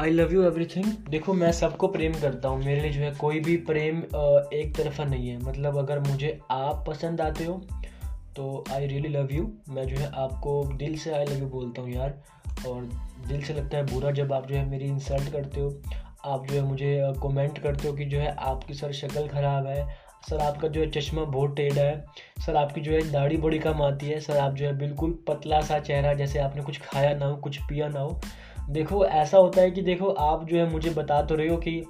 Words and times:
I 0.00 0.10
love 0.10 0.32
you 0.32 0.42
everything 0.44 0.84
देखो, 1.10 1.32
मैं 1.32 1.50
सबको 1.52 1.88
प्रेम 1.88 2.12
करता 2.12 2.48
हूँ। 2.48 2.64
मेरे 2.64 2.80
लिए 2.80 2.90
जो 2.90 3.00
है 3.00 3.10
कोई 3.14 3.40
भी 3.40 3.56
प्रेम 3.66 3.98
एक 4.54 4.72
तरफा 4.76 5.04
नहीं 5.04 5.28
है। 5.28 5.36
मतलब 5.38 5.76
अगर 5.78 6.00
मुझे 6.00 6.38
आप 6.50 6.84
पसंद 6.88 7.20
आते 7.20 7.44
हो 7.44 7.54
तो 8.36 8.64
आई 8.72 8.86
रियली 8.86 9.08
लव 9.08 9.28
यू 9.32 9.50
मैं 9.68 9.86
जो 9.88 9.96
है 9.96 10.10
आपको 10.14 10.62
दिल 10.76 10.96
से 10.98 11.12
आई 11.12 11.24
लव 11.24 11.40
यू 11.40 11.48
बोलता 11.48 11.82
हूँ 11.82 11.90
यार। 11.90 12.18
और 12.68 12.88
दिल 13.28 13.42
से 13.42 13.54
लगता 13.54 13.76
है 13.76 13.86
बुरा 13.86 14.10
जब 14.12 14.32
आप 14.32 14.46
जो 14.48 14.54
है 14.56 14.68
मेरी 14.70 14.84
इंसल्ट 14.84 15.32
करते 15.32 15.60
हो। 15.60 15.70
आप 16.26 16.46
जो 16.46 16.54
है 16.54 16.62
मुझे 16.62 17.12
कमेंट 17.22 17.58
करते 17.58 17.88
हो 17.88 17.94
कि 17.94 18.04
जो 18.04 18.18
है 18.18 18.34
आपकी 18.42 18.74
सर 18.74 18.92
शक्ल 18.94 19.26
ख़राब 19.28 19.66
है, 19.66 19.86
सर 20.28 20.38
आपका 20.38 20.68
जो 20.68 20.80
है 20.80 20.90
चश्मा 20.90 21.24
बहुत 21.24 21.56
टेढ़ा 21.56 21.82
है, 21.82 22.04
सर 22.46 22.56
आपकी 22.56 22.80
जो 22.80 22.92
है 22.92 23.10
दाढ़ी 23.12 23.36
बड़ी 23.38 23.58
कम 23.58 23.82
आती 23.82 24.06
है, 24.06 24.20
सर 24.20 24.36
आप 24.38 24.54
जो 24.54 24.66
है 24.66 24.76
बिल्कुल 24.78 25.18
पतला 25.28 25.60
सा 25.62 25.78
चेहरा 25.80 26.14
जैसे 26.14 26.38
आपने 26.38 26.62
कुछ 26.62 26.80
खाया 26.82 27.14
ना 27.14 27.26
हो, 27.26 27.36
कुछ 27.36 27.58
पिया 27.58 27.88
ना 27.88 28.00
हो। 28.00 28.20
देखो, 28.70 29.04
ऐसा 29.04 29.38
होता 29.38 29.60
है 29.60 29.70
कि 29.70 29.82
देखो, 29.82 30.08
आप 30.08 30.44
जो 30.48 30.56
है 30.56 30.68
मुझे 30.70 30.90
बता 30.90 31.22
तो 31.22 31.34
रहे 31.34 31.48
हो 31.48 31.56
कि 31.56 31.84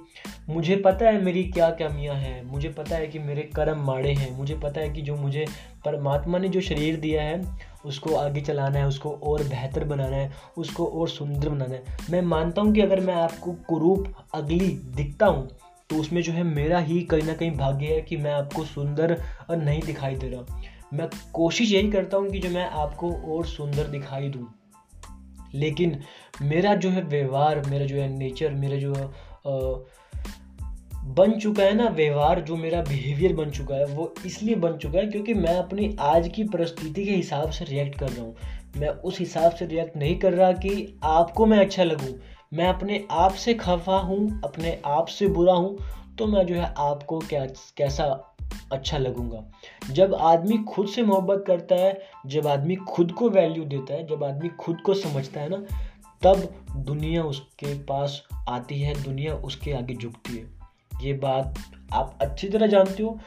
मुझे 0.49 0.75
पता 0.75 1.05
है 1.05 1.21
मेरी 1.23 1.43
क्या 1.43 1.69
कमियाँ 1.71 2.15
हैं, 2.15 2.43
मुझे 2.43 2.69
पता 2.69 2.95
है 2.95 3.07
कि 3.07 3.19
मेरे 3.19 3.41
कर्म 3.55 3.85
माड़े 3.85 4.13
हैं, 4.13 4.37
मुझे 4.37 4.55
पता 4.55 4.81
है 4.81 4.89
कि 4.89 5.01
जो 5.01 5.15
मुझे 5.15 5.45
परमात्मा 5.85 6.37
ने 6.37 6.49
जो 6.49 6.61
शरीर 6.61 6.99
दिया 6.99 7.21
है, 7.21 7.41
उसको 7.85 8.15
आगे 8.15 8.41
चलाना 8.41 8.79
है, 8.79 8.87
उसको 8.87 9.09
और 9.23 9.43
बेहतर 9.43 9.83
बनाना 9.83 10.15
है, 10.15 10.31
उसको 10.57 10.85
और 10.85 11.09
सुंदर 11.09 11.49
बनाना 11.49 11.75
है। 11.75 11.83
मैं 12.09 12.21
मानता 12.21 12.61
हूँ 12.61 12.73
कि 12.73 12.81
अगर 12.81 12.99
मैं 12.99 13.15
आपको 13.15 13.53
कुरूप 13.67 14.13
अगली 14.33 14.69
दिखता 14.95 15.25
हूँ 15.25 15.47
तो 15.89 15.95
उसमें 15.95 16.21
जो 16.21 16.31
है 16.31 16.43
मेरा 16.43 16.79
ही 16.79 17.01
कहीं 17.01 17.23
ना 17.23 17.33
कहीं 17.33 17.51
भाग्य 17.51 17.85
है 17.85 18.01
कि 18.01 18.17
मैं 18.17 18.31
आपको 18.31 18.63
सुंदर 18.65 19.17
नहीं 19.51 19.81
दिखाई 19.81 20.15
दे 20.15 20.29
रहा। 20.29 20.61
मैं 20.93 21.07
कोशिश 21.33 21.71
यही 21.71 21.91
करता 21.91 22.17
हूँ 22.17 22.29
कि 22.29 22.39
जो 22.39 22.49
मैं 22.49 22.65
आपको 22.65 23.11
और 23.35 23.45
सुंदर 23.45 23.87
दिखाई 23.87 24.29
दूँ। 24.29 24.47
लेकिन 25.55 25.99
मेरा 26.41 26.75
जो 26.75 26.89
है 26.89 27.01
व्यवहार 27.01 27.61
मेरा 27.69 27.85
जो 27.85 27.95
है 27.95 28.17
नेचर 28.17 28.51
मेरा 28.51 28.77
जो 28.77 28.93
आ, 28.93 29.85
बन 31.05 31.31
चुका 31.31 31.63
है 31.63 31.73
ना 31.73 31.87
व्यवहार 31.87 32.41
जो 32.41 32.55
मेरा 32.55 32.81
बिहेवियर 32.81 33.33
बन 33.33 33.49
चुका 33.49 33.75
है 33.75 33.85
वो 33.85 34.13
इसलिए 34.25 34.55
बन 34.55 34.77
चुका 34.77 34.99
है 34.99 35.07
क्योंकि 35.07 35.33
मैं 35.33 35.55
अपनी 35.55 35.97
आज 35.99 36.27
की 36.27 36.43
परिस्थिति 36.43 37.05
के 37.05 37.11
हिसाब 37.11 37.49
से 37.49 37.65
रिएक्ट 37.65 37.99
कर 37.99 38.09
रहा 38.09 38.25
हूँ। 38.25 38.35
मैं 38.77 38.89
उस 38.89 39.19
हिसाब 39.19 39.51
से 39.51 39.65
रिएक्ट 39.65 39.97
नहीं 39.97 40.19
कर 40.19 40.33
रहा 40.33 40.51
कि 40.51 40.99
आपको 41.03 41.45
मैं 41.45 41.57
अच्छा 41.57 41.83
लगूँ। 41.83 42.19
मैं 42.53 42.67
अपने 42.67 43.07
आप 43.11 43.33
से 43.33 43.53
खफा 43.53 43.97
हूँ 43.97 44.41
अपने 44.43 44.81
आप 44.85 45.07
से 45.07 45.27
बुरा 45.27 45.53
हूँ 45.53 45.77
तो 46.17 46.27
मैं 46.27 46.45
जो 46.45 46.55
है 46.55 46.73
आपको 46.77 47.19
क्या 47.19 47.45
कैसा 47.77 48.34
अच्छा 48.71 48.97
लगूँगा। 48.97 49.51
जब 49.91 50.15
आदमी 50.15 50.57
खुद 50.57 50.87
से 50.87 51.03
मोहब्बत 51.03 51.43
करता 51.47 51.75
है, 51.75 52.01
जब 52.25 52.47
आदमी 52.47 52.75
खुद 52.75 53.11
को 53.11 53.29
वैल्यू 53.29 53.65
देता 53.65 53.93
है, 53.93 54.07
जब 54.07 54.23
आदमी 54.23 54.49
खुद 54.49 54.81
को 54.81 54.93
समझता 54.93 55.41
है 55.41 55.49
ना, 55.49 55.65
तब 56.21 56.65
दुनिया 56.75 57.23
उसके 57.23 57.79
पास 57.79 58.23
आती 58.49 58.81
है, 58.81 59.03
दुनिया 59.03 59.33
उसके 59.33 59.73
आगे 59.73 59.95
झुकती 59.95 60.37
है। 60.37 60.65
ये 61.01 61.13
बात 61.13 61.55
आप 61.93 62.17
अच्छी 62.21 62.49
तरह 62.49 62.67
जानते 62.67 63.03
हो। 63.03 63.19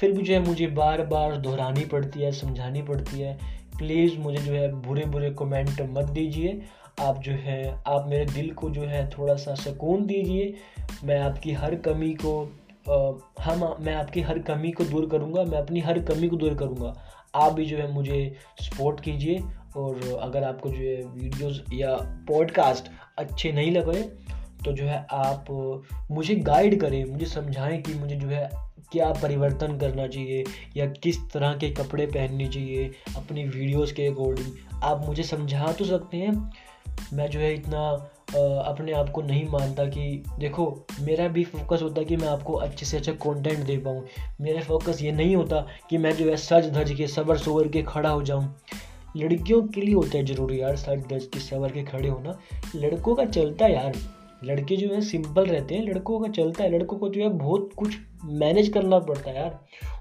फिर 0.00 0.12
भी 0.12 0.22
जो 0.22 0.34
है 0.34 0.48
मुझे 0.48 0.66
बार 0.66 1.06
बार 1.06 1.36
दोहरानी 1.36 1.84
पड़ती 1.84 2.20
है, 2.20 2.32
समझानी 2.32 2.82
पड़ती 2.82 3.20
है। 3.20 3.38
प्लीज़ 3.78 4.18
मुझे 4.18 4.38
जो 4.38 4.52
है 4.52 4.72
बुरे 4.72 5.04
बुरे 5.04 5.30
कमेंट 5.30 5.82
मत 5.82 6.04
दीजिए। 6.04 6.62
आप 7.00 7.18
जो 7.18 7.32
है, 7.32 7.82
आप 7.86 8.06
मेरे 8.08 8.24
दिल 8.24 8.50
को 8.50 8.70
जो 8.70 8.82
है 8.82 9.10
थोड़ा 9.10 9.34
सा 9.34 9.54
सुकून 9.54 10.06
दीजिए। 10.06 10.54
मैं 11.04 11.20
आपकी 11.20 11.52
हर 11.52 11.74
कमी 11.74 12.14
को 12.14 12.52
हम, 12.88 13.74
मैं 13.80 13.94
आपकी 13.94 14.20
हर 14.20 14.38
कमी 14.38 14.70
को 14.70 14.84
दूर 14.84 15.08
करूँगा, 15.08 15.44
मैं 15.44 15.58
अपनी 15.58 15.80
हर 15.80 15.98
कमी 16.02 16.28
को 16.28 16.36
दूर 16.36 16.54
करूँगा। 16.54 16.94
आप 17.34 17.52
भी 17.52 17.64
जो 17.66 17.76
है 17.76 17.92
मुझे 17.92 18.36
सपोर्ट 18.60 19.00
कीजिए 19.00 19.42
और 19.76 20.18
अगर 20.22 20.44
आपको 20.44 20.68
जो 20.68 20.76
है 20.76 20.96
वीडियोस 21.14 21.64
या 21.72 21.96
पॉडकास्ट 22.28 22.90
अच्छे 23.18 23.52
नहीं 23.52 23.72
लगे 23.72 24.02
तो 24.64 24.72
जो 24.72 24.84
है 24.84 25.06
आप 25.12 25.46
मुझे 26.10 26.34
गाइड 26.34 26.80
करें, 26.80 27.04
मुझे 27.04 27.26
समझाएँ 27.26 27.80
कि 27.82 27.94
मुझे 27.94 28.16
जो 28.16 28.28
है 28.28 28.50
क्या 28.92 29.10
परिवर्तन 29.12 29.76
करना 29.78 30.06
चाहिए 30.06 30.44
या 30.76 30.86
किस 31.02 31.18
तरह 31.32 31.54
के 31.54 31.70
कपड़े 31.70 32.06
पहनने 32.06 32.48
चाहिए 32.48 32.90
अपनी 33.16 33.44
वीडियोस 33.44 33.92
के 33.92 34.06
अकॉर्डिंग 34.06 34.46
आप 34.82 35.04
मुझे 35.06 35.22
समझा 35.22 35.72
तो 35.72 35.84
सकते 35.84 36.16
हैं, 36.16 36.32
मैं 37.12 37.30
जो 37.30 37.40
है 37.40 37.54
इतना 37.54 38.10
अपने 38.30 38.92
आप 38.92 39.10
को 39.10 39.22
नहीं 39.22 39.48
मानता 39.48 39.84
कि 39.84 40.22
देखो, 40.38 40.86
मेरा 41.00 41.28
भी 41.28 41.44
फोकस 41.44 41.82
होता 41.82 42.02
कि 42.02 42.16
मैं 42.16 42.28
आपको 42.28 42.52
अच्छे 42.52 42.86
से 42.86 42.96
अच्छा 42.96 43.12
कंटेंट 43.12 43.58
दे 43.58 43.76
पाऊँ। 43.78 44.04
मेरा 44.40 44.60
फोकस 44.60 45.02
ये 45.02 45.12
नहीं 45.12 45.36
होता 45.36 45.66
कि 45.90 45.98
मैं 45.98 46.12
जो 46.16 46.30
है 46.30 46.36
सज 46.36 46.70
धज 46.74 46.94
के 46.94 47.06
सबर 47.06 47.38
सोवर 47.38 47.68
के 47.68 47.82
खड़ा 47.82 48.10
हो 48.10 48.22
जाऊँ। 48.22 48.54
लड़कियों 49.16 49.62
के 49.62 49.80
लिए 49.80 49.94
होता 49.94 50.18
है 50.18 50.24
ज़रूरी 50.24 50.60
यार, 50.60 50.76
सज 50.76 51.04
धज 51.12 51.24
के 51.24 51.40
सबर 51.40 51.72
के 51.72 51.82
खड़े 51.82 52.08
होना। 52.08 52.38
लड़कों 52.76 53.14
का 53.14 53.24
चलता 53.24 53.64
है 53.64 53.72
यार। 53.72 53.92
लड़के 54.44 54.76
जो 54.76 54.88
है 54.94 55.00
सिंपल 55.00 55.46
रहते 55.46 55.74
हैं 55.74 55.82
लड़कों 55.82 56.20
का 56.20 56.28
चलता 56.28 56.64
है 56.64 56.70
लड़कों 56.70 56.96
को 56.98 57.08
जो 57.08 57.22
है 57.22 57.28
बहुत 57.28 57.70
कुछ 57.76 57.96
मैनेज 58.24 58.68
करना 58.68 58.98
पड़ता 58.98 59.30
है 59.30 59.36
यार 59.36 59.58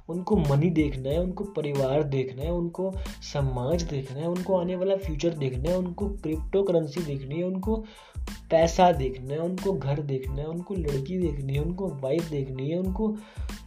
उनको 0.09 0.35
मनी 0.35 0.69
देखना 0.69 1.09
है 1.09 1.19
उनको 1.19 1.43
परिवार 1.43 2.03
देखना 2.03 2.43
है 2.43 2.51
उनको 2.51 2.91
समाज 3.33 3.83
देखना 3.83 4.19
है 4.19 4.27
उनको 4.27 4.57
आने 4.57 4.75
वाला 4.75 4.95
फ्यूचर 4.95 5.29
देखना 5.29 5.69
है 5.69 5.77
उनको 5.77 6.09
क्रिप्टो 6.09 6.63
करेंसी 6.63 7.01
देखनी 7.01 7.35
है 7.35 7.43
उनको 7.43 7.75
पैसा 8.49 8.91
देखना 8.91 9.33
है 9.33 9.39
उनको 9.39 9.73
घर 9.73 10.01
देखना 10.01 10.41
है 10.41 10.47
उनको 10.47 10.73
लड़की 10.73 11.17
देखनी 11.17 11.53
है 11.53 11.59
उनको 11.59 11.87
वाइफ 12.01 12.29
देखनी 12.29 12.69
है 12.69 12.79
उनको 12.79 13.07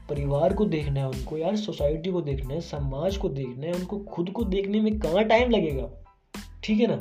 परिवार 0.08 0.54
को 0.54 0.64
देखना 0.64 1.00
है 1.00 1.06
उनको 1.06 1.38
यार 1.38 1.56
सोसाइटी 1.56 2.10
को 2.10 2.20
देखना 2.20 2.54
है 2.54 2.60
समाज 2.60 3.16
को 3.16 3.28
देखना 3.28 3.66
है 3.66 3.72
उनको 3.72 3.98
खुद 3.98 4.30
को 4.30 4.44
देखने 4.44 4.80
में 4.80 4.98
कहाँ 4.98 5.24
टाइम 5.24 5.50
लगेगा 5.50 5.90
ठीक 6.64 6.80
है 6.80 6.86
ना 6.86 6.98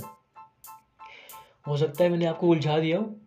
हो 1.67 1.77
सकता 1.77 2.03
है 2.03 2.09
मैंने 2.09 2.25
आपको 2.25 2.47
उलझा 2.47 2.79
दिया 2.79 2.97
हो 2.97 3.24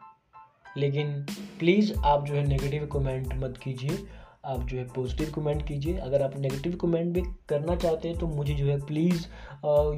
लेकिन 0.77 1.12
प्लीज़ 1.59 1.93
आप 1.99 2.25
जो 2.27 2.34
है 2.34 2.47
नेगेटिव 2.47 2.87
कमेंट 2.93 3.34
मत 3.34 3.59
कीजिए। 3.65 3.99
आप 4.47 4.62
जो 4.62 4.77
है 4.77 4.84
पॉजिटिव 4.87 5.31
कमेंट 5.34 5.67
कीजिए। 5.69 5.97
अगर 5.99 6.23
आप 6.23 6.37
नेगेटिव 6.39 6.77
कमेंट 6.81 7.12
भी 7.15 7.23
करना 7.49 7.75
चाहते 7.77 8.09
हैं 8.09 8.19
तो 8.19 8.27
मुझे 8.27 8.55
जो 8.55 8.67
है 8.67 8.79
प्लीज़ 8.87 9.27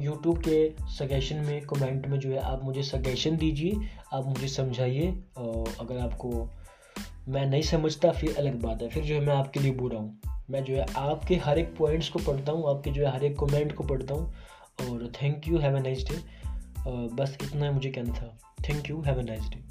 यूट्यूब 0.03 0.37
के 0.47 0.57
सजेशन 0.89 1.45
में 1.45 1.61
कमेंट 1.65 2.07
में 2.07 2.17
जो 2.19 2.29
है 2.29 2.39
आप 2.39 2.63
मुझे 2.63 2.83
सजेशन 2.83 3.37
दीजिए। 3.37 3.89
आप 4.13 4.25
मुझे 4.27 4.47
समझाइए। 4.47 5.07
अगर 5.37 5.99
आपको 5.99 6.49
मैं 7.27 7.45
नहीं 7.45 7.61
समझता, 7.61 8.11
फिर 8.11 8.37
अलग 8.37 8.61
बात 8.61 8.81
है। 8.81 8.89
फिर 8.89 9.03
जो 9.03 9.15
है 9.15 9.21
मैं 9.21 9.35
आपके 9.35 9.59
लिए 9.59 9.71
बुरा 9.73 9.99
हूँ। 9.99 10.19
मैं 10.49 10.63
जो 10.63 10.75
है 10.75 10.85
आपके 10.97 11.35
हर 11.35 11.59
एक 11.59 11.75
पॉइंट्स 11.77 12.09
को 12.09 12.19
पढ़ता 12.19 12.51
हूँ, 12.51 12.69
आपके 12.69 12.91
जो 12.91 13.05
है 13.05 13.11
हर 13.13 13.23
एक 13.23 13.37
कमेंट 13.39 13.75
को 13.75 13.83
पढ़ता 13.83 14.13
हूँ। 14.13 14.33
और 14.81 15.11
thank 15.21 15.47
you 15.47 15.57
have 15.59 15.77
a 15.77 15.79
nice 15.79 16.05
day 16.09 16.17
बस 17.15 17.37
इतना 17.43 17.65
ही 17.65 17.73
मुझे 17.73 17.89
कहना 17.89 18.13
था। 18.13 18.37
Thank 18.69 18.89
you 18.89 19.01
have 19.01 19.19
a 19.19 19.23
nice 19.23 19.49
day 19.49 19.63